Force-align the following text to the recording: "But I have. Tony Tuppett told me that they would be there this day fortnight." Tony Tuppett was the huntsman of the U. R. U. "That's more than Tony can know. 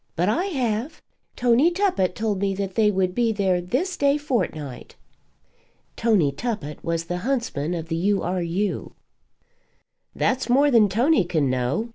"But 0.15 0.29
I 0.29 0.45
have. 0.45 0.99
Tony 1.35 1.69
Tuppett 1.69 2.15
told 2.15 2.39
me 2.39 2.55
that 2.55 2.73
they 2.73 2.89
would 2.89 3.13
be 3.13 3.31
there 3.31 3.61
this 3.61 3.95
day 3.95 4.17
fortnight." 4.17 4.95
Tony 5.95 6.31
Tuppett 6.31 6.83
was 6.83 7.03
the 7.05 7.19
huntsman 7.19 7.75
of 7.75 7.87
the 7.87 7.97
U. 7.97 8.23
R. 8.23 8.41
U. 8.41 8.95
"That's 10.15 10.49
more 10.49 10.71
than 10.71 10.89
Tony 10.89 11.23
can 11.23 11.51
know. 11.51 11.89